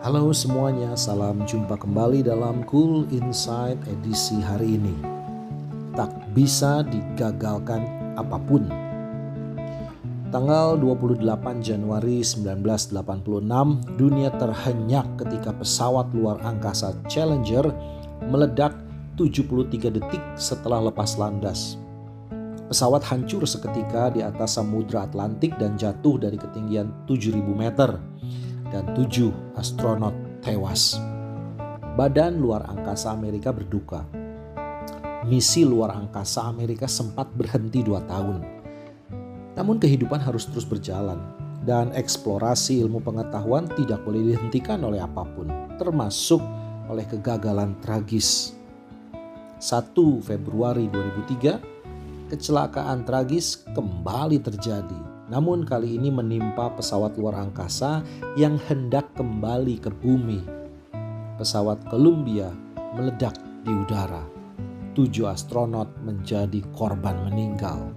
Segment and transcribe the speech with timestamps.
[0.00, 4.96] Halo semuanya, salam jumpa kembali dalam Cool Insight edisi hari ini.
[5.92, 7.84] Tak bisa digagalkan
[8.16, 8.64] apa pun.
[10.32, 11.20] Tanggal 28
[11.60, 13.44] Januari 1986,
[14.00, 17.68] dunia terhenyak ketika pesawat luar angkasa Challenger
[18.32, 18.72] meledak
[19.20, 21.76] 73 detik setelah lepas landas.
[22.72, 28.09] Pesawat hancur seketika di atas Samudra Atlantik dan jatuh dari ketinggian 7000 meter
[28.70, 30.96] dan tujuh astronot tewas.
[31.98, 34.06] Badan luar angkasa Amerika berduka.
[35.28, 38.40] Misi luar angkasa Amerika sempat berhenti dua tahun.
[39.58, 41.20] Namun kehidupan harus terus berjalan
[41.68, 46.40] dan eksplorasi ilmu pengetahuan tidak boleh dihentikan oleh apa pun, termasuk
[46.88, 48.56] oleh kegagalan tragis.
[49.60, 49.92] 1
[50.24, 58.02] Februari 2003, kecelakaan tragis kembali terjadi namun kali ini menimpa pesawat luar angkasa
[58.34, 60.42] yang hendak kembali ke bumi.
[61.38, 62.50] Pesawat Columbia
[62.98, 64.26] meledak di udara.
[64.98, 67.94] Tujuh astronot menjadi korban meninggal.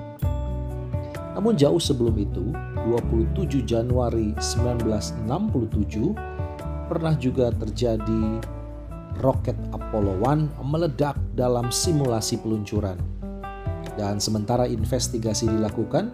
[1.34, 2.54] Namun jauh sebelum itu,
[2.86, 6.14] 27 Januari 1967,
[6.86, 8.38] pernah juga terjadi
[9.18, 13.02] roket Apollo 1 meledak dalam simulasi peluncuran.
[13.98, 16.14] Dan sementara investigasi dilakukan,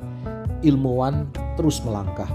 [0.63, 2.27] ilmuwan terus melangkah.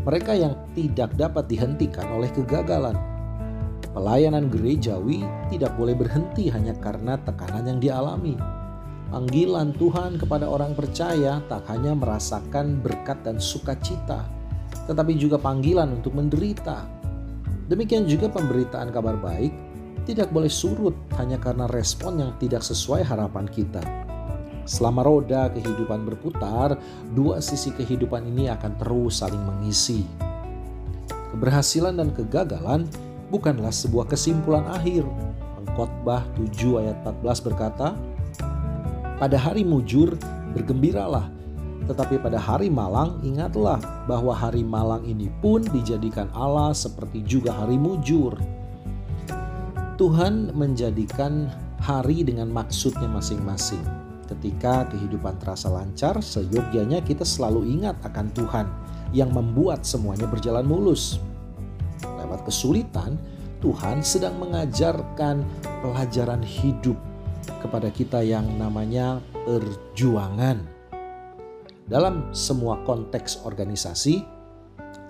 [0.06, 2.94] mereka yang tidak dapat dihentikan oleh kegagalan.
[3.90, 8.36] Pelayanan gerejawi tidak boleh berhenti hanya karena tekanan yang dialami
[9.06, 14.26] Panggilan Tuhan kepada orang percaya tak hanya merasakan berkat dan sukacita,
[14.90, 16.82] tetapi juga panggilan untuk menderita.
[17.70, 19.54] Demikian juga pemberitaan kabar baik
[20.06, 23.82] tidak boleh surut hanya karena respon yang tidak sesuai harapan kita.
[24.66, 26.74] Selama roda kehidupan berputar,
[27.14, 30.02] dua sisi kehidupan ini akan terus saling mengisi.
[31.34, 32.90] Keberhasilan dan kegagalan
[33.30, 35.06] bukanlah sebuah kesimpulan akhir.
[35.62, 37.94] Pengkhotbah 7 ayat 14 berkata,
[39.16, 40.12] pada hari mujur,
[40.52, 41.32] bergembiralah.
[41.88, 47.80] Tetapi pada hari malang, ingatlah bahwa hari malang ini pun dijadikan Allah seperti juga hari
[47.80, 48.36] mujur.
[49.96, 51.48] Tuhan menjadikan
[51.80, 53.80] hari dengan maksudnya masing-masing.
[54.28, 58.66] Ketika kehidupan terasa lancar, seyogyanya kita selalu ingat akan Tuhan
[59.14, 61.22] yang membuat semuanya berjalan mulus.
[62.02, 63.16] Lewat kesulitan,
[63.64, 65.46] Tuhan sedang mengajarkan
[65.80, 66.98] pelajaran hidup
[67.62, 70.60] kepada kita yang namanya perjuangan.
[71.86, 74.18] Dalam semua konteks organisasi,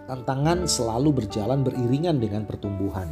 [0.07, 3.09] tantangan selalu berjalan beriringan dengan pertumbuhan.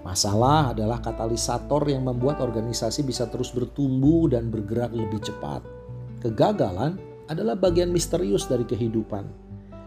[0.00, 5.60] Masalah adalah katalisator yang membuat organisasi bisa terus bertumbuh dan bergerak lebih cepat.
[6.22, 6.96] Kegagalan
[7.26, 9.26] adalah bagian misterius dari kehidupan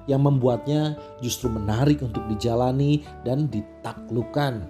[0.09, 4.65] yang membuatnya justru menarik untuk dijalani dan ditaklukkan.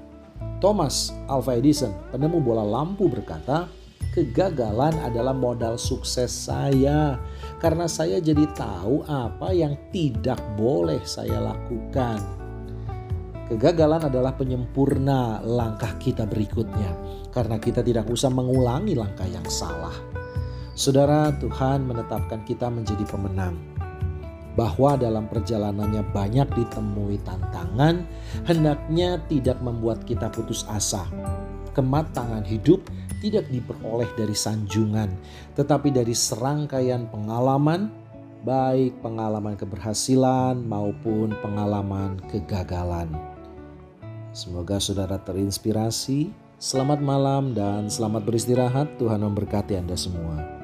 [0.60, 3.72] Thomas Alva Edison, penemu bola lampu berkata,
[4.10, 7.22] Kegagalan adalah modal sukses saya
[7.62, 12.18] karena saya jadi tahu apa yang tidak boleh saya lakukan.
[13.50, 16.94] Kegagalan adalah penyempurna langkah kita berikutnya
[17.34, 19.94] karena kita tidak usah mengulangi langkah yang salah.
[20.78, 23.58] Saudara, Tuhan menetapkan kita menjadi pemenang.
[24.56, 28.08] Bahwa dalam perjalanannya banyak ditemui tantangan,
[28.48, 31.04] hendaknya tidak membuat kita putus asa.
[31.76, 32.86] Kematangan hidup
[33.20, 35.12] tidak diperoleh dari sanjungan,
[35.56, 37.92] tetapi dari serangkaian pengalaman,
[38.44, 43.12] baik pengalaman keberhasilan maupun pengalaman kegagalan.
[44.32, 46.32] Semoga saudara terinspirasi.
[46.60, 49.00] Selamat malam dan selamat beristirahat.
[49.00, 50.59] Tuhan memberkati Anda semua.